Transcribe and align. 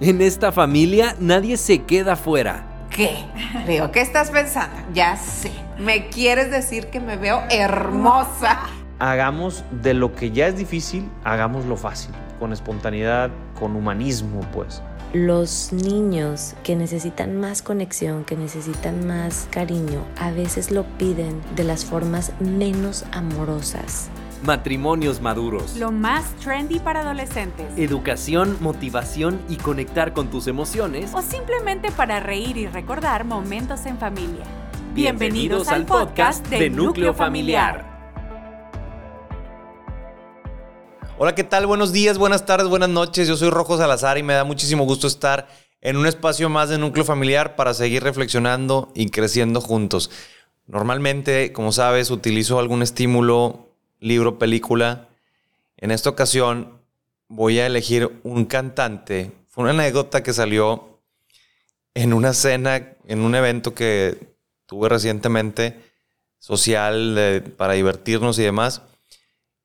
En 0.00 0.20
esta 0.20 0.52
familia 0.52 1.16
nadie 1.18 1.56
se 1.56 1.82
queda 1.82 2.14
fuera. 2.14 2.86
¿Qué? 2.88 3.24
Leo, 3.66 3.90
¿qué 3.90 4.00
estás 4.00 4.30
pensando? 4.30 4.76
Ya 4.94 5.16
sé. 5.16 5.50
¿Me 5.76 6.08
quieres 6.08 6.52
decir 6.52 6.86
que 6.86 7.00
me 7.00 7.16
veo 7.16 7.42
hermosa? 7.50 8.60
Hagamos 9.00 9.64
de 9.72 9.94
lo 9.94 10.14
que 10.14 10.30
ya 10.30 10.46
es 10.46 10.56
difícil, 10.56 11.10
hagámoslo 11.24 11.76
fácil, 11.76 12.14
con 12.38 12.52
espontaneidad, 12.52 13.30
con 13.58 13.74
humanismo, 13.74 14.42
pues. 14.52 14.82
Los 15.12 15.72
niños 15.72 16.54
que 16.62 16.76
necesitan 16.76 17.40
más 17.40 17.62
conexión, 17.62 18.24
que 18.24 18.36
necesitan 18.36 19.04
más 19.04 19.48
cariño, 19.50 20.04
a 20.16 20.30
veces 20.30 20.70
lo 20.70 20.84
piden 20.96 21.40
de 21.56 21.64
las 21.64 21.84
formas 21.84 22.32
menos 22.38 23.04
amorosas 23.10 24.10
matrimonios 24.42 25.20
maduros. 25.20 25.76
Lo 25.76 25.90
más 25.90 26.34
trendy 26.36 26.78
para 26.78 27.00
adolescentes. 27.00 27.66
Educación, 27.76 28.56
motivación 28.60 29.40
y 29.48 29.56
conectar 29.56 30.12
con 30.12 30.30
tus 30.30 30.46
emociones. 30.46 31.12
O 31.14 31.22
simplemente 31.22 31.90
para 31.90 32.20
reír 32.20 32.56
y 32.56 32.66
recordar 32.66 33.24
momentos 33.24 33.86
en 33.86 33.98
familia. 33.98 34.44
Bienvenidos, 34.94 35.68
al 35.68 35.86
podcast 35.86 36.46
de, 36.48 36.70
Núcleo 36.70 37.14
Familiar. 37.14 37.86
Hola, 41.18 41.34
¿qué 41.34 41.44
tal? 41.44 41.66
Buenos 41.66 41.92
días, 41.92 42.16
buenas 42.16 42.46
tardes, 42.46 42.68
buenas 42.68 42.88
noches. 42.88 43.26
Yo 43.26 43.36
soy 43.36 43.50
Rojo 43.50 43.76
Salazar 43.76 44.18
y 44.18 44.22
me 44.22 44.34
da 44.34 44.44
muchísimo 44.44 44.84
gusto 44.84 45.06
estar 45.06 45.48
en 45.80 45.96
un 45.96 46.06
espacio 46.06 46.48
más 46.48 46.68
de 46.68 46.78
Núcleo 46.78 47.04
Familiar 47.04 47.56
para 47.56 47.74
seguir 47.74 48.02
reflexionando 48.02 48.92
y 48.94 49.10
creciendo 49.10 49.60
juntos. 49.60 50.10
Normalmente, 50.66 51.52
como 51.52 51.72
sabes, 51.72 52.10
utilizo 52.10 52.58
algún 52.58 52.82
estímulo 52.82 53.67
libro, 54.00 54.38
película. 54.38 55.08
En 55.76 55.90
esta 55.90 56.10
ocasión 56.10 56.80
voy 57.28 57.58
a 57.58 57.66
elegir 57.66 58.20
un 58.22 58.44
cantante. 58.44 59.32
Fue 59.48 59.62
una 59.64 59.72
anécdota 59.72 60.22
que 60.22 60.32
salió 60.32 61.00
en 61.94 62.12
una 62.12 62.32
cena, 62.32 62.96
en 63.06 63.20
un 63.20 63.34
evento 63.34 63.74
que 63.74 64.36
tuve 64.66 64.88
recientemente, 64.88 65.80
social, 66.38 67.42
para 67.56 67.72
divertirnos 67.72 68.38
y 68.38 68.42
demás. 68.42 68.82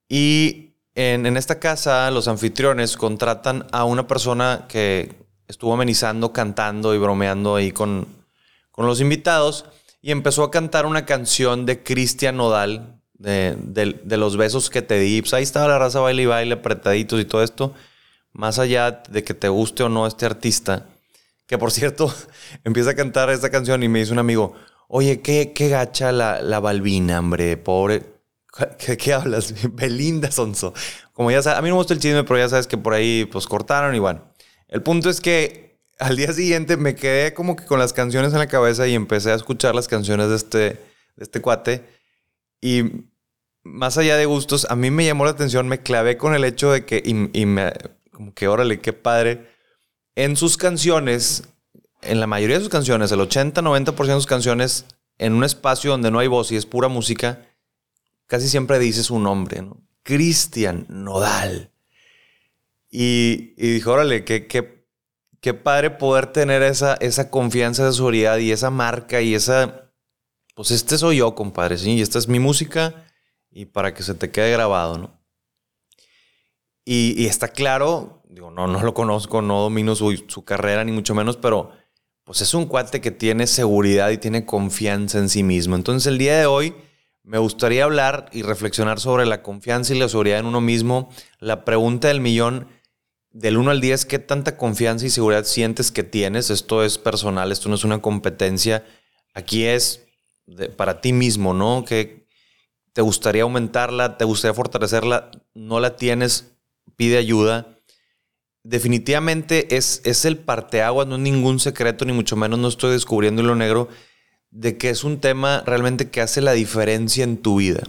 Y 0.09 0.73
en, 0.95 1.37
esta 1.37 1.59
casa 1.59 2.09
los 2.11 2.27
anfitriones 2.27 2.97
contratan 2.97 3.67
a 3.71 3.83
una 3.83 4.07
persona 4.07 4.65
que 4.67 5.15
estuvo 5.47 5.73
amenizando, 5.73 6.33
cantando 6.33 6.93
y 6.93 6.97
bromeando 6.97 7.55
ahí 7.55 7.71
con, 7.71 8.07
con 8.71 8.85
los 8.85 9.01
invitados 9.01 9.65
y 10.01 10.11
empezó 10.11 10.43
a 10.43 10.51
cantar 10.51 10.85
una 10.85 11.05
canción 11.05 11.65
de 11.65 11.83
Cristian 11.83 12.37
Nodal, 12.37 13.01
de, 13.23 14.17
los 14.17 14.37
besos 14.37 14.69
que 14.69 14.81
te 14.81 14.99
di. 14.99 15.21
Pues 15.21 15.33
ahí 15.33 15.43
estaba 15.43 15.67
la 15.67 15.79
raza 15.79 15.99
baile 15.99 16.23
y 16.23 16.25
baile, 16.25 16.55
apretaditos 16.55 17.19
y 17.19 17.25
todo 17.25 17.43
esto. 17.43 17.73
Más 18.33 18.59
allá 18.59 19.03
de 19.09 19.23
que 19.23 19.33
te 19.33 19.47
guste 19.49 19.83
o 19.83 19.89
no 19.89 20.07
este 20.07 20.25
artista, 20.25 20.87
que 21.47 21.57
por 21.57 21.71
cierto 21.71 22.13
empieza 22.63 22.91
a 22.91 22.95
cantar 22.95 23.29
esta 23.29 23.49
canción 23.49 23.83
y 23.83 23.89
me 23.89 23.99
dice 23.99 24.11
un 24.11 24.19
amigo, 24.19 24.55
oye, 24.87 25.21
qué, 25.21 25.53
qué 25.53 25.69
gacha 25.69 26.11
la, 26.11 26.41
la 26.41 26.59
Balbina, 26.59 27.19
hombre, 27.19 27.57
pobre. 27.57 28.03
¿Qué, 28.77 28.97
¿Qué, 28.97 29.13
hablas? 29.13 29.53
Belinda 29.73 30.31
Sonso. 30.31 30.73
Como 31.13 31.31
ya 31.31 31.41
sabes, 31.41 31.59
a 31.59 31.61
mí 31.61 31.69
no 31.69 31.75
me 31.75 31.79
gusta 31.79 31.93
el 31.93 31.99
chisme, 31.99 32.23
pero 32.23 32.37
ya 32.37 32.49
sabes 32.49 32.67
que 32.67 32.77
por 32.77 32.93
ahí 32.93 33.25
pues 33.31 33.47
cortaron 33.47 33.95
y 33.95 33.99
bueno. 33.99 34.33
El 34.67 34.81
punto 34.81 35.09
es 35.09 35.21
que 35.21 35.79
al 35.99 36.17
día 36.17 36.33
siguiente 36.33 36.75
me 36.75 36.95
quedé 36.95 37.33
como 37.33 37.55
que 37.55 37.65
con 37.65 37.79
las 37.79 37.93
canciones 37.93 38.33
en 38.33 38.39
la 38.39 38.47
cabeza 38.47 38.87
y 38.87 38.95
empecé 38.95 39.31
a 39.31 39.35
escuchar 39.35 39.75
las 39.75 39.87
canciones 39.87 40.29
de 40.29 40.35
este, 40.35 40.59
de 40.59 40.79
este 41.23 41.41
cuate. 41.41 41.85
Y 42.59 43.12
más 43.63 43.97
allá 43.97 44.17
de 44.17 44.25
gustos, 44.25 44.67
a 44.69 44.75
mí 44.75 44.91
me 44.91 45.05
llamó 45.05 45.25
la 45.25 45.31
atención, 45.31 45.67
me 45.67 45.81
clavé 45.81 46.17
con 46.17 46.35
el 46.35 46.43
hecho 46.43 46.71
de 46.71 46.85
que, 46.85 47.01
y, 47.03 47.45
me, 47.45 47.71
como 48.11 48.33
que 48.33 48.47
órale, 48.47 48.81
qué 48.81 48.93
padre, 48.93 49.49
en 50.15 50.35
sus 50.35 50.57
canciones, 50.57 51.43
en 52.01 52.19
la 52.19 52.27
mayoría 52.27 52.57
de 52.57 52.63
sus 52.63 52.71
canciones, 52.71 53.11
el 53.11 53.19
80-90% 53.21 54.05
de 54.05 54.13
sus 54.13 54.27
canciones, 54.27 54.85
en 55.17 55.33
un 55.33 55.43
espacio 55.43 55.91
donde 55.91 56.11
no 56.11 56.19
hay 56.19 56.27
voz 56.27 56.51
y 56.51 56.57
es 56.57 56.65
pura 56.65 56.89
música, 56.89 57.47
casi 58.27 58.49
siempre 58.49 58.79
dice 58.79 59.03
su 59.03 59.19
nombre, 59.19 59.61
¿no? 59.61 59.77
Cristian 60.03 60.85
Nodal. 60.89 61.71
Y, 62.89 63.53
y 63.57 63.71
dijo, 63.71 63.93
órale, 63.93 64.25
qué, 64.25 64.47
qué, 64.47 64.85
qué 65.39 65.53
padre 65.53 65.91
poder 65.91 66.27
tener 66.27 66.61
esa, 66.61 66.95
esa 66.95 67.29
confianza, 67.29 67.83
esa 67.83 67.93
seguridad 67.93 68.37
y 68.37 68.51
esa 68.51 68.69
marca 68.69 69.21
y 69.21 69.33
esa, 69.33 69.91
pues 70.55 70.71
este 70.71 70.97
soy 70.97 71.17
yo, 71.17 71.33
compadre, 71.33 71.77
¿sí? 71.77 71.91
Y 71.93 72.01
esta 72.01 72.19
es 72.19 72.27
mi 72.27 72.39
música 72.39 73.05
y 73.53 73.65
para 73.65 73.93
que 73.93 74.03
se 74.03 74.15
te 74.15 74.31
quede 74.31 74.51
grabado, 74.51 74.97
¿no? 74.97 75.23
Y, 76.85 77.27
está 77.27 77.47
claro, 77.47 78.21
digo, 78.27 78.51
no, 78.51 78.67
no 78.67 78.81
lo 78.83 78.93
conozco, 78.93 79.41
no 79.41 79.61
domino 79.61 79.95
su, 79.95 80.43
carrera, 80.43 80.83
ni 80.83 80.91
mucho 80.91 81.15
menos, 81.15 81.37
pero 81.37 81.71
pues 82.25 82.41
es 82.41 82.53
un 82.53 82.65
cuate 82.65 82.99
que 82.99 83.11
tiene 83.11 83.47
seguridad 83.47 84.09
y 84.09 84.17
tiene 84.17 84.45
confianza 84.45 85.19
en 85.19 85.29
sí 85.29 85.43
mismo. 85.43 85.77
Entonces 85.77 86.07
el 86.07 86.17
día 86.17 86.37
de 86.37 86.45
hoy 86.45 86.75
me 87.23 87.37
gustaría 87.37 87.85
hablar 87.85 88.29
y 88.33 88.41
reflexionar 88.41 88.99
sobre 88.99 89.25
la 89.25 89.43
confianza 89.43 89.93
y 89.93 89.99
la 89.99 90.09
seguridad 90.09 90.39
en 90.39 90.45
uno 90.45 90.59
mismo. 90.59 91.09
La 91.39 91.63
pregunta 91.63 92.09
del 92.09 92.19
millón, 92.19 92.67
del 93.31 93.57
1 93.57 93.71
al 93.71 93.79
10, 93.79 94.05
¿qué 94.05 94.19
tanta 94.19 94.57
confianza 94.57 95.05
y 95.05 95.09
seguridad 95.09 95.45
sientes 95.45 95.89
que 95.89 96.03
tienes? 96.03 96.49
Esto 96.49 96.83
es 96.83 96.97
personal, 96.97 97.51
esto 97.51 97.69
no 97.69 97.75
es 97.75 97.85
una 97.85 98.01
competencia. 98.01 98.85
Aquí 99.33 99.63
es 99.63 100.05
para 100.75 100.99
ti 100.99 101.13
mismo, 101.13 101.53
¿no? 101.53 101.85
¿Qué, 101.87 102.22
te 102.93 103.01
gustaría 103.01 103.41
aumentarla, 103.41 104.17
te 104.17 104.25
gustaría 104.25 104.53
fortalecerla, 104.53 105.31
no 105.55 105.79
la 105.79 105.95
tienes, 105.95 106.53
pide 106.95 107.17
ayuda. 107.17 107.79
Definitivamente 108.63 109.75
es, 109.75 110.01
es 110.05 110.25
el 110.25 110.37
parteaguas, 110.37 111.07
no 111.07 111.15
es 111.15 111.21
ningún 111.21 111.59
secreto, 111.59 112.05
ni 112.05 112.13
mucho 112.13 112.35
menos 112.35 112.59
no 112.59 112.67
estoy 112.67 112.91
descubriendo 112.91 113.41
lo 113.41 113.55
negro, 113.55 113.89
de 114.51 114.77
que 114.77 114.91
es 114.91 115.03
un 115.03 115.19
tema 115.19 115.63
realmente 115.65 116.11
que 116.11 116.21
hace 116.21 116.39
la 116.39 116.53
diferencia 116.53 117.23
en 117.23 117.37
tu 117.37 117.57
vida. 117.57 117.81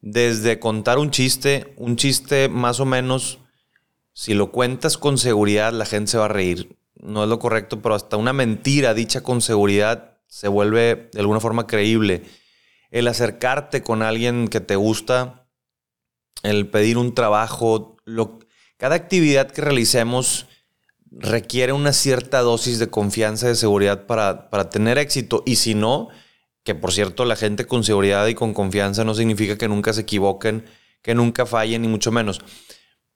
Desde 0.00 0.60
contar 0.60 0.98
un 0.98 1.10
chiste, 1.10 1.74
un 1.76 1.96
chiste 1.96 2.48
más 2.48 2.78
o 2.78 2.84
menos, 2.84 3.40
si 4.12 4.34
lo 4.34 4.52
cuentas 4.52 4.96
con 4.96 5.18
seguridad, 5.18 5.72
la 5.72 5.84
gente 5.84 6.12
se 6.12 6.18
va 6.18 6.26
a 6.26 6.28
reír. 6.28 6.76
No 6.94 7.24
es 7.24 7.28
lo 7.28 7.40
correcto, 7.40 7.82
pero 7.82 7.96
hasta 7.96 8.16
una 8.16 8.32
mentira 8.32 8.94
dicha 8.94 9.22
con 9.22 9.42
seguridad 9.42 10.18
se 10.28 10.48
vuelve 10.48 11.10
de 11.12 11.20
alguna 11.20 11.40
forma 11.40 11.66
creíble 11.66 12.22
el 12.96 13.08
acercarte 13.08 13.82
con 13.82 14.00
alguien 14.00 14.48
que 14.48 14.60
te 14.60 14.74
gusta, 14.74 15.46
el 16.42 16.66
pedir 16.70 16.96
un 16.96 17.14
trabajo, 17.14 17.98
cada 18.78 18.94
actividad 18.94 19.50
que 19.50 19.60
realicemos 19.60 20.46
requiere 21.10 21.74
una 21.74 21.92
cierta 21.92 22.40
dosis 22.40 22.78
de 22.78 22.88
confianza 22.88 23.46
y 23.46 23.48
de 23.50 23.56
seguridad 23.56 24.06
para, 24.06 24.48
para 24.48 24.70
tener 24.70 24.96
éxito. 24.96 25.42
Y 25.44 25.56
si 25.56 25.74
no, 25.74 26.08
que 26.64 26.74
por 26.74 26.90
cierto 26.90 27.26
la 27.26 27.36
gente 27.36 27.66
con 27.66 27.84
seguridad 27.84 28.26
y 28.28 28.34
con 28.34 28.54
confianza 28.54 29.04
no 29.04 29.14
significa 29.14 29.58
que 29.58 29.68
nunca 29.68 29.92
se 29.92 30.00
equivoquen, 30.00 30.64
que 31.02 31.14
nunca 31.14 31.44
fallen, 31.44 31.82
ni 31.82 31.88
mucho 31.88 32.10
menos. 32.10 32.40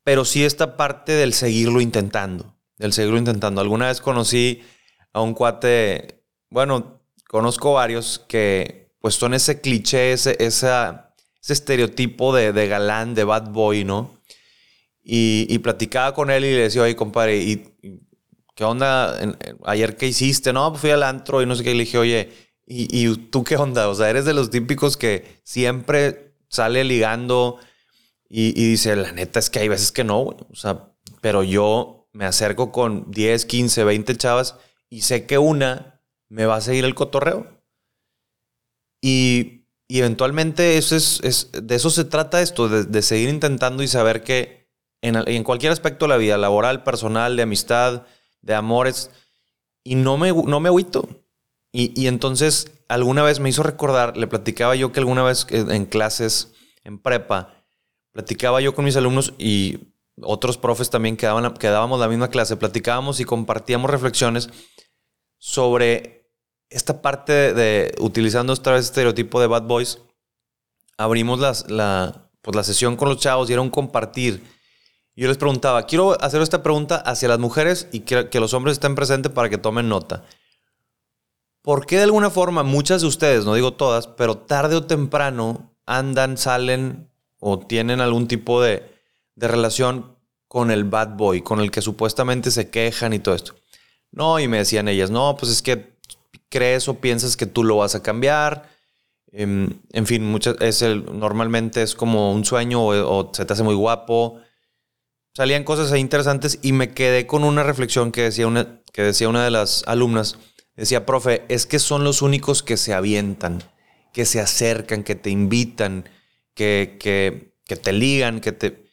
Pero 0.05 0.27
sí 0.27 0.45
esta 0.45 0.77
parte 0.77 1.13
del 1.13 1.33
seguirlo 1.33 1.81
intentando, 1.81 2.55
del 2.77 2.93
seguirlo 2.93 3.17
intentando. 3.17 3.63
Alguna 3.63 3.87
vez 3.87 4.03
conocí 4.03 4.63
a 5.15 5.23
un 5.23 5.33
cuate, 5.33 6.23
bueno, 6.51 7.01
conozco 7.27 7.73
varios 7.73 8.19
que 8.29 8.80
pues 9.01 9.15
son 9.15 9.35
ese 9.35 9.61
cliché, 9.61 10.13
ese, 10.13 10.37
ese 10.39 10.77
estereotipo 11.49 12.35
de, 12.35 12.69
galán, 12.69 13.15
de 13.15 13.25
bad 13.25 13.51
boy, 13.51 13.85
¿no? 13.85 14.19
Y, 15.03 15.59
platicaba 15.59 16.15
con 16.15 16.31
él 16.31 16.45
y 16.45 16.53
le 16.53 16.63
decía, 16.63 16.83
oye, 16.83 16.95
compadre, 16.95 17.39
¿y, 17.39 17.75
qué 18.55 18.65
onda? 18.65 19.19
¿Ayer 19.65 19.97
qué 19.97 20.07
hiciste? 20.07 20.53
No, 20.53 20.71
pues 20.71 20.83
fui 20.83 20.91
al 20.91 21.03
antro 21.03 21.43
y 21.43 21.47
no 21.47 21.57
sé 21.57 21.65
qué. 21.65 21.71
Y 21.71 21.75
le 21.75 21.85
dije, 21.85 21.99
oye, 21.99 22.31
¿y, 22.67 23.17
tú 23.31 23.43
qué 23.43 23.57
onda? 23.57 23.89
O 23.89 23.95
sea, 23.95 24.11
eres 24.11 24.27
de 24.27 24.35
los 24.35 24.51
típicos 24.51 24.97
que 24.97 25.41
siempre 25.43 26.35
sale 26.49 26.85
ligando 26.85 27.59
y, 28.29 28.53
dice, 28.53 28.95
la 28.95 29.13
neta 29.13 29.41
es 29.41 29.51
que 29.51 29.61
hay 29.61 29.69
veces 29.69 29.91
que 29.91 30.05
no, 30.05 30.21
güey. 30.21 30.37
O 30.51 30.57
sea, 30.57 30.93
pero 31.21 31.43
yo 31.43 32.09
me 32.13 32.27
acerco 32.27 32.71
con 32.71 33.11
10, 33.11 33.47
15, 33.47 33.85
20 33.85 34.17
chavas 34.17 34.57
y 34.89 35.03
sé 35.03 35.27
que 35.27 35.39
una 35.39 36.01
me 36.29 36.47
va 36.47 36.57
a 36.57 36.61
seguir 36.61 36.85
el 36.85 36.95
cotorreo. 36.95 37.60
Y, 39.01 39.67
eventualmente 39.89 40.79
eso 40.79 40.95
es, 40.95 41.51
de 41.53 41.75
eso 41.75 41.91
se 41.91 42.05
trata 42.05 42.43
esto, 42.43 42.69
de, 42.69 43.03
seguir 43.03 43.29
intentando 43.29 43.83
y 43.83 43.89
saber 43.89 44.23
que 44.23 44.69
en, 45.03 45.17
en, 45.17 45.43
cualquier 45.43 45.73
aspecto 45.73 46.05
de 46.05 46.11
la 46.11 46.17
vida, 46.17 46.39
laboral, 46.39 46.85
personal, 46.85 47.37
de 47.37 47.43
amistad, 47.43 48.07
de 48.41 48.55
amores, 48.55 49.11
y 49.83 49.97
no 49.97 50.17
me, 50.17 50.33
no 50.33 50.61
me 50.61 50.69
agüito. 50.69 51.09
Y, 51.73 52.01
y 52.01 52.07
entonces 52.07 52.71
alguna 52.89 53.23
vez 53.23 53.41
me 53.41 53.49
hizo 53.49 53.63
recordar, 53.63 54.17
le 54.17 54.27
platicaba 54.27 54.77
yo 54.77 54.93
que 54.93 55.01
alguna 55.01 55.23
vez 55.23 55.47
en 55.51 55.87
clases, 55.87 56.53
en 56.85 56.99
prepa, 56.99 57.55
platicaba 58.13 58.61
yo 58.61 58.75
con 58.75 58.85
mis 58.85 58.97
alumnos 58.97 59.35
y 59.39 59.79
otros 60.23 60.59
profes 60.59 60.91
también 60.91 61.17
que 61.17 61.27
dábamos 61.27 62.01
la 62.01 62.09
misma 62.09 62.29
clase, 62.29 62.57
platicábamos 62.57 63.21
y 63.21 63.25
compartíamos 63.25 63.91
reflexiones 63.91 64.51
sobre 65.39 66.20
esta 66.71 67.03
parte 67.03 67.53
de, 67.53 67.95
utilizando 67.99 68.53
esta 68.53 68.73
vez 68.73 68.87
estereotipo 68.87 69.41
de 69.41 69.49
Bad 69.49 69.65
Boys, 69.65 69.99
abrimos 70.97 71.41
las, 71.41 71.69
la, 71.71 72.31
pues 72.43 72.55
la 72.55 72.63
sesión 72.63 72.97
con 72.97 73.09
los 73.09 73.19
chavos 73.19 73.51
y 73.51 73.53
era 73.53 73.63
un 73.63 73.71
compartir. 73.71 74.43
Yo 75.17 75.29
les 75.29 75.37
preguntaba, 75.37 75.83
quiero 75.87 76.21
hacer 76.23 76.41
esta 76.41 76.63
pregunta 76.63 76.97
hacia 76.97 77.29
las 77.29 77.41
mujeres 77.41 77.89
y 77.93 78.01
que, 78.01 78.29
que 78.31 78.41
los 78.41 78.55
hombres 78.55 78.75
estén 78.75 78.95
presentes 78.95 79.33
para 79.33 79.51
que 79.51 79.59
tomen 79.59 79.89
nota. 79.89 80.25
¿Por 81.63 81.85
qué 81.85 81.97
de 81.97 82.05
alguna 82.05 82.31
forma 82.31 82.63
muchas 82.63 83.03
de 83.03 83.09
ustedes, 83.09 83.45
no 83.45 83.55
digo 83.55 83.75
todas, 83.75 84.07
pero 84.07 84.39
tarde 84.39 84.77
o 84.77 84.87
temprano 84.87 85.75
andan, 85.85 86.39
salen 86.39 87.11
o 87.39 87.59
tienen 87.59 88.01
algún 88.01 88.29
tipo 88.29 88.63
de, 88.63 88.89
de 89.35 89.49
relación 89.49 90.17
con 90.49 90.71
el 90.71 90.85
bad 90.85 91.17
boy, 91.17 91.43
con 91.43 91.61
el 91.61 91.71
que 91.71 91.83
supuestamente 91.83 92.51
se 92.51 92.71
quejan 92.71 93.13
y 93.13 93.19
todo 93.19 93.35
esto? 93.35 93.57
No, 94.13 94.39
y 94.39 94.49
me 94.49 94.59
decían 94.59 94.89
ellas, 94.89 95.11
no, 95.11 95.37
pues 95.37 95.53
es 95.53 95.61
que 95.61 96.00
crees 96.51 96.89
o 96.89 97.01
piensas 97.01 97.37
que 97.37 97.47
tú 97.47 97.65
lo 97.65 97.79
vas 97.79 97.95
a 97.95 98.03
cambiar. 98.03 98.69
Em, 99.33 99.81
en 99.93 100.07
fin, 100.07 100.25
muchas, 100.25 100.57
es 100.61 100.83
el, 100.83 101.05
normalmente 101.19 101.83
es 101.83 101.95
como 101.95 102.33
un 102.33 102.45
sueño 102.45 102.85
o, 102.85 103.31
se 103.33 103.45
te 103.45 103.53
hace 103.53 103.63
muy 103.63 103.75
guapo. 103.75 104.41
Salían 105.35 105.65
cosas 105.65 105.93
ahí 105.93 106.01
interesantes 106.01 106.59
y 106.63 106.73
me 106.73 106.93
quedé 106.93 107.27
con 107.27 107.45
una 107.45 107.63
reflexión 107.63 108.11
que 108.13 108.23
decía 108.23 108.47
una, 108.47 108.83
que 108.93 109.03
decía 109.03 109.29
una 109.29 109.45
de 109.45 109.51
las 109.51 109.85
alumnas. 109.87 110.37
Decía, 110.77 111.07
profe, 111.07 111.45
es 111.49 111.67
que 111.67 111.79
son 111.79 112.05
los 112.05 112.23
únicos 112.23 112.63
que 112.63 112.77
se 112.77 112.93
avientan, 112.93 113.63
que 114.13 114.25
se 114.25 114.41
acercan, 114.41 115.05
que 115.05 115.15
te 115.15 115.31
invitan, 115.31 116.09
que, 116.55 116.97
que, 116.99 117.55
que 117.65 117.77
te 117.77 117.93
ligan, 117.93 118.41
que 118.41 118.53
te... 118.53 118.85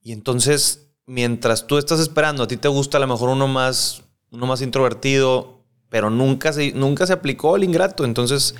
Y 0.00 0.12
entonces, 0.12 0.92
mientras 1.06 1.66
tú 1.66 1.78
estás 1.78 1.98
esperando, 2.00 2.44
a 2.44 2.46
ti 2.46 2.56
te 2.56 2.68
gusta 2.68 2.98
a 2.98 3.00
lo 3.00 3.08
mejor 3.08 3.30
uno 3.30 3.48
más, 3.48 4.04
uno 4.30 4.46
más 4.46 4.62
introvertido, 4.62 5.55
pero 5.96 6.10
nunca 6.10 6.52
se, 6.52 6.72
nunca 6.72 7.06
se 7.06 7.14
aplicó 7.14 7.56
el 7.56 7.64
ingrato. 7.64 8.04
Entonces 8.04 8.54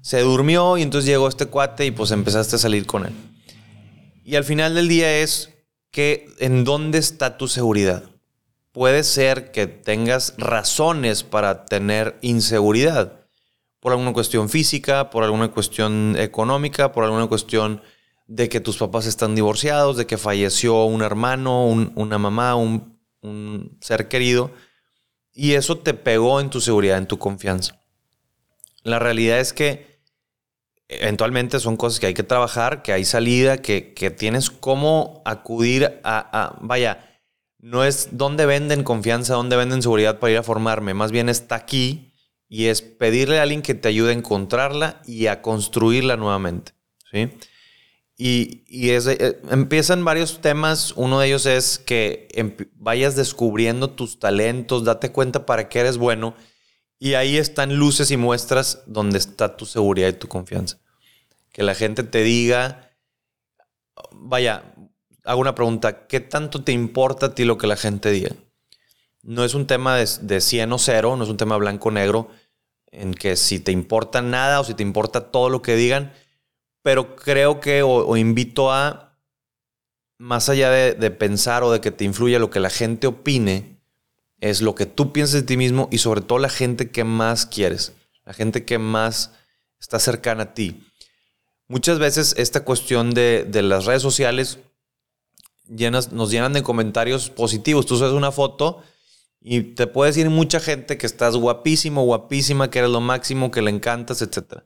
se 0.00 0.20
durmió 0.20 0.78
y 0.78 0.82
entonces 0.82 1.10
llegó 1.10 1.26
este 1.26 1.46
cuate 1.46 1.86
y 1.86 1.90
pues 1.90 2.12
empezaste 2.12 2.54
a 2.54 2.60
salir 2.60 2.86
con 2.86 3.04
él. 3.04 3.12
Y 4.22 4.36
al 4.36 4.44
final 4.44 4.76
del 4.76 4.86
día 4.86 5.12
es 5.18 5.50
que 5.90 6.28
en 6.38 6.62
dónde 6.62 6.98
está 6.98 7.36
tu 7.36 7.48
seguridad. 7.48 8.04
Puede 8.70 9.02
ser 9.02 9.50
que 9.50 9.66
tengas 9.66 10.34
razones 10.38 11.24
para 11.24 11.64
tener 11.64 12.16
inseguridad. 12.20 13.26
Por 13.80 13.90
alguna 13.90 14.12
cuestión 14.12 14.48
física, 14.48 15.10
por 15.10 15.24
alguna 15.24 15.50
cuestión 15.50 16.14
económica, 16.16 16.92
por 16.92 17.02
alguna 17.02 17.26
cuestión 17.26 17.82
de 18.28 18.48
que 18.48 18.60
tus 18.60 18.76
papás 18.76 19.06
están 19.06 19.34
divorciados, 19.34 19.96
de 19.96 20.06
que 20.06 20.16
falleció 20.16 20.84
un 20.84 21.02
hermano, 21.02 21.64
una 21.66 22.18
mamá, 22.18 22.54
un, 22.54 23.00
un 23.20 23.76
ser 23.80 24.06
querido 24.06 24.52
y 25.36 25.52
eso 25.52 25.78
te 25.78 25.92
pegó 25.92 26.40
en 26.40 26.48
tu 26.48 26.62
seguridad, 26.62 26.96
en 26.96 27.06
tu 27.06 27.18
confianza. 27.18 27.78
La 28.82 28.98
realidad 28.98 29.38
es 29.38 29.52
que 29.52 30.00
eventualmente 30.88 31.60
son 31.60 31.76
cosas 31.76 32.00
que 32.00 32.06
hay 32.06 32.14
que 32.14 32.22
trabajar, 32.22 32.82
que 32.82 32.94
hay 32.94 33.04
salida, 33.04 33.60
que, 33.60 34.14
tienes 34.16 34.50
cómo 34.50 35.22
acudir 35.26 36.00
a, 36.04 36.56
vaya, 36.62 37.20
no 37.58 37.84
es 37.84 38.08
dónde 38.12 38.46
venden 38.46 38.82
confianza, 38.82 39.34
dónde 39.34 39.56
venden 39.56 39.82
seguridad 39.82 40.18
para 40.18 40.32
ir 40.32 40.38
a 40.38 40.42
formarme, 40.42 40.94
más 40.94 41.12
bien 41.12 41.28
está 41.28 41.56
aquí 41.56 42.14
y 42.48 42.66
es 42.66 42.80
pedirle 42.80 43.38
a 43.38 43.42
alguien 43.42 43.60
que 43.60 43.74
te 43.74 43.88
ayude 43.88 44.10
a 44.10 44.14
encontrarla 44.14 45.02
y 45.04 45.26
a 45.26 45.42
construirla 45.42 46.16
nuevamente. 46.16 46.72
¿sí? 47.10 47.28
Y, 48.18 48.62
eh, 48.70 49.40
empiezan 49.50 50.04
varios 50.04 50.40
temas. 50.40 50.92
Uno 50.96 51.20
de 51.20 51.28
ellos 51.28 51.46
es 51.46 51.78
que 51.78 52.28
vayas 52.74 53.14
descubriendo 53.14 53.90
tus 53.90 54.18
talentos, 54.18 54.84
date 54.84 55.12
cuenta 55.12 55.44
para 55.44 55.68
qué 55.68 55.80
eres 55.80 55.98
bueno. 55.98 56.34
Y 56.98 57.14
ahí 57.14 57.36
están 57.36 57.76
luces 57.76 58.10
y 58.10 58.16
muestras 58.16 58.82
donde 58.86 59.18
está 59.18 59.56
tu 59.56 59.66
seguridad 59.66 60.08
y 60.08 60.14
tu 60.14 60.28
confianza. 60.28 60.78
Que 61.52 61.62
la 61.62 61.74
gente 61.74 62.04
te 62.04 62.22
diga, 62.22 62.90
vaya, 64.12 64.74
hago 65.24 65.40
una 65.40 65.54
pregunta, 65.54 66.06
¿qué 66.06 66.20
tanto 66.20 66.64
te 66.64 66.72
importa 66.72 67.26
a 67.26 67.34
ti 67.34 67.44
lo 67.44 67.58
que 67.58 67.66
la 67.66 67.76
gente 67.76 68.10
diga? 68.10 68.34
No 69.22 69.44
es 69.44 69.52
un 69.52 69.66
tema 69.66 69.96
de, 69.96 70.08
de 70.22 70.40
100 70.40 70.72
o 70.72 70.78
0, 70.78 71.16
no 71.16 71.24
es 71.24 71.30
un 71.30 71.36
tema 71.36 71.56
blanco-negro, 71.58 72.30
en 72.86 73.12
que 73.12 73.36
si 73.36 73.60
te 73.60 73.72
importa 73.72 74.22
nada 74.22 74.60
o 74.60 74.64
si 74.64 74.72
te 74.72 74.82
importa 74.82 75.30
todo 75.30 75.50
lo 75.50 75.60
que 75.60 75.76
digan, 75.76 76.12
pero 76.86 77.16
creo 77.16 77.58
que 77.58 77.82
o, 77.82 78.16
invito 78.16 78.70
a, 78.70 79.18
más 80.18 80.48
allá 80.48 80.70
de, 80.70 81.10
pensar 81.10 81.64
o 81.64 81.72
de 81.72 81.80
que 81.80 81.90
te 81.90 82.04
influya 82.04 82.38
lo 82.38 82.48
que 82.48 82.60
la 82.60 82.70
gente 82.70 83.08
opine, 83.08 83.80
es 84.38 84.62
lo 84.62 84.76
que 84.76 84.86
tú 84.86 85.12
piensas 85.12 85.40
de 85.40 85.42
ti 85.42 85.56
mismo 85.56 85.88
y 85.90 85.98
sobre 85.98 86.20
todo 86.20 86.38
la 86.38 86.48
gente 86.48 86.92
que 86.92 87.02
más 87.02 87.44
quieres, 87.44 87.92
la 88.24 88.34
gente 88.34 88.64
que 88.64 88.78
más 88.78 89.32
está 89.80 89.98
cercana 89.98 90.44
a 90.44 90.54
ti. 90.54 90.80
Muchas 91.66 91.98
veces 91.98 92.36
esta 92.38 92.62
cuestión 92.62 93.10
de, 93.14 93.48
las 93.64 93.84
redes 93.84 94.02
sociales 94.02 94.60
llenas, 95.68 96.12
nos 96.12 96.30
llenan 96.30 96.52
de 96.52 96.62
comentarios 96.62 97.30
positivos. 97.30 97.86
Tú 97.86 97.96
subes 97.96 98.12
una 98.12 98.30
foto 98.30 98.80
y 99.40 99.60
te 99.74 99.88
puede 99.88 100.12
decir 100.12 100.30
mucha 100.30 100.60
gente 100.60 100.98
que 100.98 101.06
estás 101.06 101.34
guapísimo, 101.34 102.04
guapísima, 102.04 102.70
que 102.70 102.78
eres 102.78 102.92
lo 102.92 103.00
máximo, 103.00 103.50
que 103.50 103.60
le 103.60 103.72
encantas, 103.72 104.22
etc. 104.22 104.62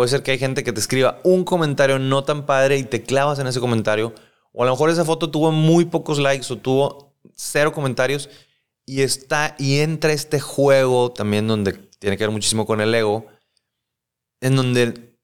Puede 0.00 0.08
ser 0.08 0.22
que 0.22 0.30
hay 0.30 0.38
gente 0.38 0.64
que 0.64 0.72
te 0.72 0.80
escriba 0.80 1.20
un 1.24 1.44
comentario 1.44 1.98
no 1.98 2.24
tan 2.24 2.46
padre 2.46 2.78
y 2.78 2.84
te 2.84 3.02
clavas 3.02 3.38
en 3.38 3.46
ese 3.46 3.60
comentario. 3.60 4.14
O 4.50 4.62
a 4.62 4.64
lo 4.64 4.72
mejor 4.72 4.88
esa 4.88 5.04
foto 5.04 5.30
tuvo 5.30 5.52
muy 5.52 5.84
pocos 5.84 6.18
likes 6.18 6.50
o 6.50 6.56
tuvo 6.56 7.18
cero 7.34 7.74
comentarios 7.74 8.30
y 8.86 9.02
está 9.02 9.54
y 9.58 9.80
entra 9.80 10.14
este 10.14 10.40
juego 10.40 11.12
también 11.12 11.46
donde 11.46 11.74
tiene 11.98 12.16
que 12.16 12.24
ver 12.24 12.30
muchísimo 12.30 12.64
con 12.64 12.80
el 12.80 12.94
ego, 12.94 13.26
en 14.40 14.56
donde 14.56 15.18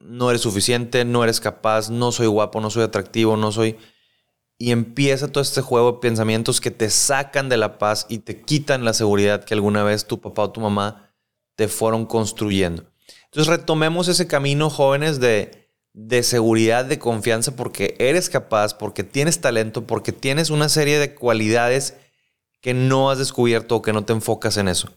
no 0.00 0.30
eres 0.30 0.42
suficiente, 0.42 1.04
no 1.04 1.24
eres 1.24 1.40
capaz, 1.40 1.90
no 1.90 2.12
soy 2.12 2.28
guapo, 2.28 2.60
no 2.60 2.70
soy 2.70 2.84
atractivo, 2.84 3.36
no 3.36 3.50
soy... 3.50 3.78
Y 4.58 4.70
empieza 4.70 5.26
todo 5.26 5.42
este 5.42 5.60
juego 5.60 5.90
de 5.90 5.98
pensamientos 5.98 6.60
que 6.60 6.70
te 6.70 6.88
sacan 6.88 7.48
de 7.48 7.56
la 7.56 7.78
paz 7.78 8.06
y 8.08 8.18
te 8.18 8.42
quitan 8.42 8.84
la 8.84 8.92
seguridad 8.92 9.42
que 9.42 9.54
alguna 9.54 9.82
vez 9.82 10.06
tu 10.06 10.20
papá 10.20 10.42
o 10.42 10.52
tu 10.52 10.60
mamá 10.60 11.10
te 11.56 11.66
fueron 11.66 12.06
construyendo. 12.06 12.89
Entonces 13.30 13.46
retomemos 13.46 14.08
ese 14.08 14.26
camino, 14.26 14.70
jóvenes, 14.70 15.20
de, 15.20 15.68
de 15.92 16.24
seguridad, 16.24 16.84
de 16.84 16.98
confianza, 16.98 17.54
porque 17.54 17.94
eres 18.00 18.28
capaz, 18.28 18.74
porque 18.74 19.04
tienes 19.04 19.40
talento, 19.40 19.86
porque 19.86 20.12
tienes 20.12 20.50
una 20.50 20.68
serie 20.68 20.98
de 20.98 21.14
cualidades 21.14 21.96
que 22.60 22.74
no 22.74 23.08
has 23.08 23.18
descubierto 23.18 23.76
o 23.76 23.82
que 23.82 23.92
no 23.92 24.04
te 24.04 24.12
enfocas 24.12 24.56
en 24.56 24.66
eso. 24.66 24.90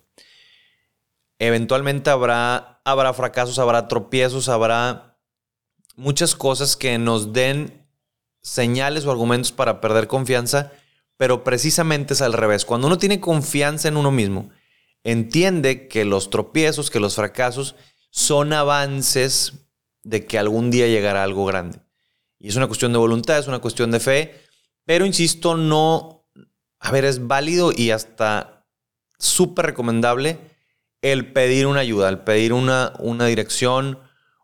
Eventualmente 1.38 2.10
habrá, 2.10 2.82
habrá 2.86 3.14
fracasos, 3.14 3.60
habrá 3.60 3.88
tropiezos, 3.88 4.50
habrá 4.50 5.20
muchas 5.96 6.36
cosas 6.36 6.76
que 6.76 6.98
nos 6.98 7.34
den 7.34 7.88
señales 8.42 9.06
o 9.06 9.12
argumentos 9.12 9.52
para 9.52 9.80
perder 9.80 10.08
confianza, 10.08 10.72
pero 11.18 11.44
precisamente 11.44 12.16
es 12.16 12.22
al 12.24 12.34
revés. 12.34 12.66
Cuando 12.66 12.88
uno 12.88 12.98
tiene 12.98 13.20
confianza 13.20 13.88
en 13.88 13.98
uno 13.98 14.10
mismo, 14.10 14.50
entiende 15.04 15.88
que 15.88 16.04
los 16.04 16.32
tropiezos, 16.32 16.90
que 16.90 17.00
los 17.00 17.16
fracasos 17.16 17.76
son 18.14 18.54
avances 18.54 19.54
de 20.04 20.28
que 20.28 20.38
algún 20.38 20.70
día 20.70 20.88
llegará 20.88 21.24
algo 21.24 21.46
grande. 21.46 21.80
Y 22.38 22.50
es 22.50 22.56
una 22.56 22.68
cuestión 22.68 22.92
de 22.92 23.00
voluntad, 23.00 23.40
es 23.40 23.48
una 23.48 23.58
cuestión 23.58 23.90
de 23.90 24.00
fe, 24.00 24.40
pero 24.86 25.08
insisto, 25.08 25.58
no, 25.58 26.30
a 26.80 26.92
ver, 26.92 27.06
es 27.06 27.26
válido 27.26 27.72
y 27.76 27.90
hasta 27.90 28.68
súper 29.18 29.66
recomendable 29.66 30.38
el 31.02 31.34
pedir 31.34 31.66
una 31.66 31.80
ayuda, 31.80 32.08
el 32.08 32.20
pedir 32.20 32.54
una, 32.54 32.94
una 33.00 33.26
dirección, 33.26 33.98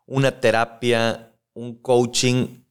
una 0.04 0.40
terapia, 0.40 1.32
un 1.54 1.80
coaching 1.80 2.64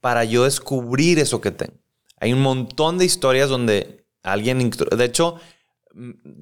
para 0.00 0.22
yo 0.22 0.44
descubrir 0.44 1.18
eso 1.18 1.40
que 1.40 1.50
tengo. 1.50 1.80
Hay 2.18 2.32
un 2.32 2.42
montón 2.42 2.98
de 2.98 3.06
historias 3.06 3.48
donde 3.48 4.06
alguien, 4.22 4.70
de 4.70 5.04
hecho, 5.04 5.40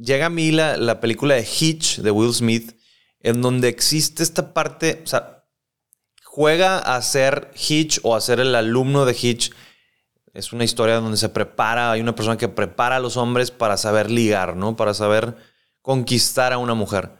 llega 0.02 0.26
a 0.26 0.30
mí 0.30 0.50
la, 0.52 0.76
la 0.76 1.00
película 1.00 1.34
de 1.34 1.48
Hitch 1.48 2.00
de 2.00 2.10
Will 2.10 2.34
Smith, 2.34 2.76
en 3.22 3.40
donde 3.40 3.68
existe 3.68 4.22
esta 4.22 4.52
parte, 4.52 5.00
o 5.04 5.06
sea, 5.06 5.44
juega 6.24 6.78
a 6.78 7.00
ser 7.02 7.50
Hitch 7.54 8.00
o 8.02 8.16
a 8.16 8.20
ser 8.20 8.40
el 8.40 8.54
alumno 8.54 9.04
de 9.04 9.16
Hitch. 9.20 9.52
Es 10.34 10.52
una 10.52 10.64
historia 10.64 10.96
donde 10.96 11.18
se 11.18 11.28
prepara, 11.28 11.92
hay 11.92 12.00
una 12.00 12.14
persona 12.14 12.36
que 12.36 12.48
prepara 12.48 12.96
a 12.96 13.00
los 13.00 13.16
hombres 13.16 13.50
para 13.50 13.76
saber 13.76 14.10
ligar, 14.10 14.56
¿no? 14.56 14.76
Para 14.76 14.94
saber 14.94 15.36
conquistar 15.82 16.52
a 16.52 16.58
una 16.58 16.74
mujer. 16.74 17.12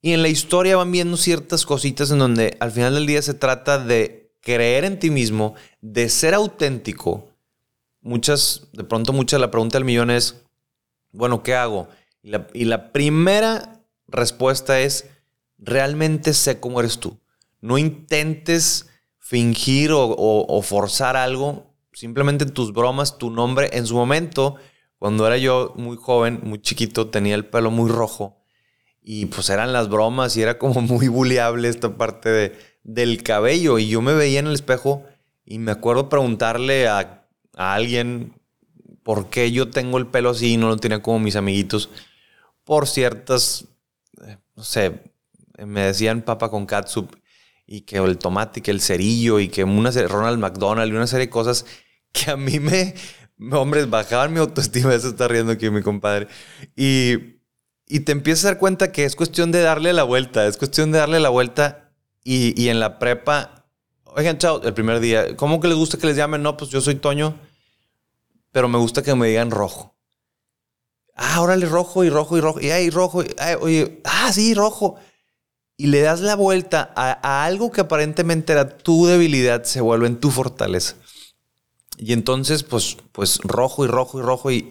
Y 0.00 0.12
en 0.12 0.22
la 0.22 0.28
historia 0.28 0.76
van 0.76 0.92
viendo 0.92 1.16
ciertas 1.16 1.66
cositas 1.66 2.10
en 2.10 2.20
donde 2.20 2.56
al 2.60 2.70
final 2.70 2.94
del 2.94 3.06
día 3.06 3.20
se 3.20 3.34
trata 3.34 3.78
de 3.78 4.32
creer 4.40 4.84
en 4.84 4.98
ti 4.98 5.10
mismo, 5.10 5.54
de 5.80 6.08
ser 6.08 6.34
auténtico. 6.34 7.28
Muchas, 8.00 8.68
de 8.72 8.84
pronto 8.84 9.12
mucha 9.12 9.38
la 9.38 9.50
pregunta 9.50 9.76
del 9.76 9.84
millón 9.84 10.10
es, 10.10 10.42
bueno, 11.12 11.42
¿qué 11.42 11.54
hago? 11.54 11.88
Y 12.22 12.30
la, 12.30 12.46
y 12.54 12.64
la 12.64 12.92
primera 12.92 13.82
respuesta 14.06 14.80
es, 14.80 15.10
realmente 15.58 16.34
sé 16.34 16.60
cómo 16.60 16.80
eres 16.80 16.98
tú. 16.98 17.18
No 17.60 17.78
intentes 17.78 18.88
fingir 19.18 19.90
o, 19.92 20.62
forzar 20.62 21.16
algo. 21.16 21.74
Simplemente 21.92 22.46
tus 22.46 22.72
bromas, 22.72 23.18
tu 23.18 23.30
nombre. 23.30 23.70
En 23.72 23.86
su 23.86 23.94
momento, 23.94 24.56
cuando 24.98 25.26
era 25.26 25.36
yo 25.36 25.74
muy 25.76 25.96
joven, 25.96 26.40
muy 26.42 26.60
chiquito, 26.60 27.08
tenía 27.08 27.34
el 27.34 27.46
pelo 27.46 27.70
muy 27.70 27.90
rojo. 27.90 28.42
Y 29.02 29.26
pues 29.26 29.48
eran 29.50 29.72
las 29.72 29.88
bromas 29.88 30.36
y 30.36 30.42
era 30.42 30.58
como 30.58 30.80
muy 30.80 31.08
buleable 31.08 31.68
esta 31.68 31.96
parte 31.96 32.28
de, 32.28 32.58
del 32.84 33.22
cabello. 33.22 33.78
Y 33.78 33.88
yo 33.88 34.00
me 34.02 34.14
veía 34.14 34.40
en 34.40 34.46
el 34.46 34.54
espejo 34.54 35.04
y 35.44 35.58
me 35.58 35.72
acuerdo 35.72 36.08
preguntarle 36.08 36.88
a, 36.88 37.26
a 37.56 37.74
alguien 37.74 38.34
por 39.02 39.30
qué 39.30 39.50
yo 39.50 39.70
tengo 39.70 39.98
el 39.98 40.06
pelo 40.06 40.30
así 40.30 40.52
y 40.52 40.56
no 40.56 40.68
lo 40.68 40.76
tenía 40.76 41.02
como 41.02 41.18
mis 41.18 41.36
amiguitos 41.36 41.88
por 42.68 42.86
ciertas, 42.86 43.64
eh, 44.26 44.36
no 44.54 44.62
sé, 44.62 45.00
me 45.66 45.82
decían 45.82 46.22
papa 46.22 46.50
con 46.50 46.66
catsup 46.66 47.14
y 47.66 47.82
que 47.82 47.98
el 47.98 48.16
tomate 48.16 48.60
y 48.60 48.62
que 48.62 48.70
el 48.70 48.80
cerillo 48.80 49.40
y 49.40 49.48
que 49.48 49.62
una 49.62 49.92
serie, 49.92 50.08
Ronald 50.08 50.38
McDonald 50.38 50.90
y 50.90 50.96
una 50.96 51.06
serie 51.06 51.26
de 51.26 51.30
cosas 51.30 51.66
que 52.12 52.30
a 52.30 52.36
mí 52.36 52.58
me, 52.58 52.94
hombre, 53.52 53.84
bajaban 53.84 54.32
mi 54.32 54.40
autoestima. 54.40 54.94
Eso 54.94 55.08
está 55.08 55.28
riendo 55.28 55.52
aquí 55.52 55.68
mi 55.68 55.82
compadre. 55.82 56.28
Y, 56.76 57.36
y 57.86 58.00
te 58.00 58.12
empiezas 58.12 58.46
a 58.46 58.48
dar 58.48 58.58
cuenta 58.58 58.90
que 58.90 59.04
es 59.04 59.14
cuestión 59.14 59.52
de 59.52 59.60
darle 59.60 59.92
la 59.92 60.04
vuelta, 60.04 60.46
es 60.46 60.56
cuestión 60.56 60.92
de 60.92 60.98
darle 60.98 61.20
la 61.20 61.28
vuelta 61.28 61.92
y, 62.24 62.60
y 62.60 62.70
en 62.70 62.80
la 62.80 62.98
prepa, 62.98 63.66
oigan, 64.04 64.38
chao, 64.38 64.62
el 64.62 64.72
primer 64.72 65.00
día, 65.00 65.36
¿cómo 65.36 65.60
que 65.60 65.68
les 65.68 65.76
gusta 65.76 65.98
que 65.98 66.06
les 66.06 66.16
llamen? 66.16 66.42
No, 66.42 66.56
pues 66.56 66.70
yo 66.70 66.80
soy 66.80 66.94
Toño, 66.94 67.38
pero 68.50 68.68
me 68.68 68.78
gusta 68.78 69.02
que 69.02 69.14
me 69.14 69.28
digan 69.28 69.50
rojo. 69.50 69.94
Ah, 71.14 71.42
órale, 71.42 71.66
rojo 71.66 72.04
y 72.04 72.10
rojo 72.10 72.38
y 72.38 72.40
rojo. 72.40 72.60
Y 72.60 72.70
ay, 72.70 72.90
rojo. 72.90 73.24
ay, 73.38 73.56
oye, 73.60 74.00
ah, 74.04 74.32
sí, 74.32 74.54
rojo 74.54 74.98
y 75.80 75.86
le 75.86 76.00
das 76.00 76.20
la 76.20 76.34
vuelta 76.34 76.92
a, 76.96 77.44
algo 77.44 77.70
que 77.70 77.82
aparentemente 77.82 78.52
era 78.52 78.76
tu 78.76 79.06
debilidad, 79.06 79.62
se 79.62 79.80
vuelve 79.80 80.08
en 80.08 80.18
tu 80.18 80.32
fortaleza. 80.32 80.96
Y 81.96 82.12
entonces, 82.12 82.64
pues, 82.64 82.96
pues 83.12 83.38
rojo 83.44 83.84
y 83.84 83.88
rojo 83.88 84.18
y 84.18 84.22
rojo 84.22 84.50
y, 84.50 84.66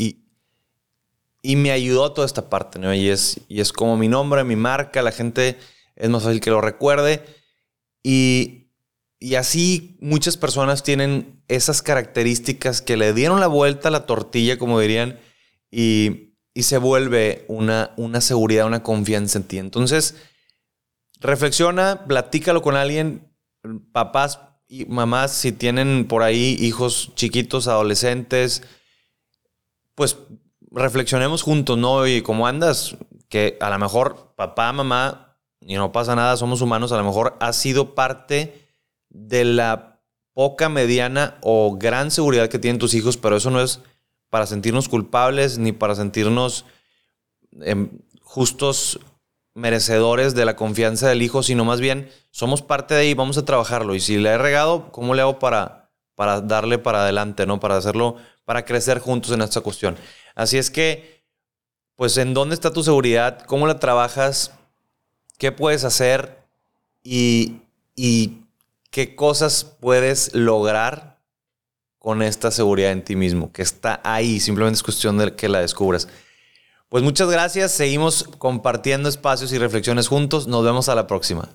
y, 1.42 1.56
me 1.56 1.72
ayudó 1.72 2.12
toda 2.12 2.28
esta 2.28 2.50
parte, 2.50 2.78
¿no? 2.78 2.94
Y 2.94 3.08
es, 3.08 3.40
y 3.48 3.62
es 3.62 3.72
como 3.72 3.96
mi 3.96 4.10
nombre, 4.10 4.44
mi 4.44 4.58
marca, 4.58 5.02
la 5.02 5.14
gente 5.14 5.58
es 5.96 6.10
más 6.10 6.24
fácil 6.24 6.42
que 6.42 6.50
lo 6.50 6.60
recuerde. 6.60 7.24
Y, 8.04 8.74
y 9.18 9.36
así 9.36 9.98
muchas 10.02 10.36
personas 10.36 10.84
tienen 10.84 11.42
esas 11.48 11.82
características 11.82 12.82
que 12.82 12.98
le 12.98 13.14
dieron 13.14 13.40
la 13.40 13.48
vuelta 13.48 13.88
a 13.88 13.92
la 13.92 14.06
tortilla, 14.06 14.58
como 14.58 14.78
dirían, 14.82 15.20
y, 15.72 16.34
y 16.54 16.64
se 16.64 16.78
vuelve 16.78 17.46
una, 17.48 17.94
una 17.96 18.20
seguridad, 18.20 18.68
una 18.68 18.84
confianza 18.84 19.38
en 19.38 19.46
ti. 19.46 19.58
Entonces, 19.58 20.16
reflexiona, 21.20 22.06
platícalo 22.08 22.62
con 22.62 22.76
alguien, 22.76 23.32
papás 23.92 24.40
y 24.68 24.86
mamás, 24.86 25.32
si 25.32 25.52
tienen 25.52 26.08
por 26.08 26.24
ahí 26.24 26.58
hijos 26.60 27.12
chiquitos, 27.16 27.68
adolescentes, 27.68 28.64
pues 29.96 30.18
reflexionemos 30.72 31.42
juntos, 31.42 31.78
¿no? 31.78 32.06
Y 32.06 32.22
cómo 32.22 32.48
andas, 32.48 32.98
que 33.30 33.58
a 33.62 33.70
lo 33.70 33.80
mejor 33.80 34.34
papá, 34.36 34.72
mamá, 34.74 35.38
y 35.62 35.76
no 35.76 35.92
pasa 35.92 36.16
nada, 36.16 36.38
somos 36.38 36.62
humanos, 36.62 36.92
a 36.92 36.98
lo 36.98 37.04
mejor 37.04 37.36
ha 37.40 37.54
sido 37.54 37.96
parte 37.96 38.68
de 39.10 39.44
la 39.44 40.02
poca, 40.34 40.70
mediana 40.70 41.38
o 41.42 41.78
gran 41.78 42.12
seguridad 42.12 42.50
que 42.50 42.60
tienen 42.60 42.80
tus 42.80 42.94
hijos, 42.94 43.18
pero 43.18 43.38
eso 43.38 43.50
no 43.50 43.62
es 43.62 43.82
para 44.30 44.46
sentirnos 44.46 44.88
culpables 44.90 45.58
ni 45.58 45.72
para 45.72 45.96
sentirnos 45.96 46.66
em, 47.62 47.90
justos 48.22 49.00
merecedores 49.58 50.36
de 50.36 50.46
la 50.46 50.56
confianza 50.56 51.10
del 51.10 51.24
hijo, 51.24 51.42
sino 51.42 51.66
más 51.66 51.80
bien 51.80 52.12
somos 52.30 52.62
parte 52.62 52.94
de 52.94 53.02
ahí, 53.02 53.14
vamos 53.16 53.40
a 53.40 53.46
trabajarlo. 53.46 53.96
Y 53.96 54.00
si 54.00 54.18
le 54.18 54.30
he 54.30 54.38
regado, 54.38 54.92
¿cómo 54.92 55.16
le 55.16 55.24
hago 55.24 55.40
para, 55.40 55.90
para 56.14 56.42
darle 56.42 56.78
para 56.78 57.02
adelante, 57.02 57.48
¿no? 57.48 57.60
Para 57.60 57.76
hacerlo, 57.76 58.18
para 58.46 58.66
crecer 58.66 59.00
juntos 59.00 59.32
en 59.32 59.42
esta 59.42 59.62
cuestión. 59.62 59.98
Así 60.36 60.60
es 60.60 60.70
que, 60.70 61.24
pues, 61.96 62.18
¿en 62.18 62.36
dónde 62.36 62.54
está 62.54 62.72
tu 62.72 62.84
seguridad? 62.84 63.40
¿Cómo 63.48 63.66
la 63.66 63.80
trabajas? 63.80 64.52
¿Qué 65.40 65.52
puedes 65.52 65.84
hacer? 65.84 66.38
Y, 67.02 67.62
y 67.96 68.44
qué 68.92 69.16
cosas 69.16 69.64
puedes 69.64 70.36
lograr 70.36 71.18
con 71.98 72.22
esta 72.22 72.52
seguridad 72.52 72.92
en 72.92 73.04
ti 73.04 73.16
mismo, 73.16 73.52
que 73.52 73.64
está 73.64 74.02
ahí, 74.04 74.40
simplemente 74.40 74.76
es 74.76 74.84
cuestión 74.84 75.18
de 75.18 75.36
que 75.36 75.50
la 75.50 75.62
descubras. 75.62 76.08
Pues 76.90 77.04
muchas 77.04 77.30
gracias, 77.30 77.74
seguimos 77.74 78.24
compartiendo 78.38 79.10
espacios 79.10 79.52
y 79.52 79.58
reflexiones 79.58 80.08
juntos, 80.08 80.48
nos 80.48 80.64
vemos 80.64 80.88
a 80.88 80.96
la 80.96 81.06
próxima. 81.06 81.50